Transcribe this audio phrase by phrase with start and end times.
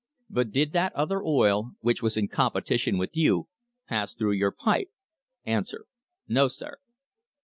[0.31, 3.49] But did that other oil which was in competition with you
[3.87, 4.89] pass through your pipe?
[5.45, 5.61] A.
[6.27, 6.79] No, sir.